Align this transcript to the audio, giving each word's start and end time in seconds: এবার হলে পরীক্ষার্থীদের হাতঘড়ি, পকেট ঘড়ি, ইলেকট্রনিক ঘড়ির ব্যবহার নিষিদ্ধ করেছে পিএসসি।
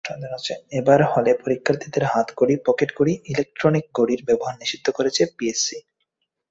এবার 0.71 0.99
হলে 1.11 1.31
পরীক্ষার্থীদের 1.43 2.03
হাতঘড়ি, 2.05 2.55
পকেট 2.65 2.89
ঘড়ি, 2.97 3.13
ইলেকট্রনিক 3.25 3.85
ঘড়ির 3.95 4.21
ব্যবহার 4.27 4.55
নিষিদ্ধ 4.59 4.87
করেছে 4.89 5.21
পিএসসি। 5.37 5.77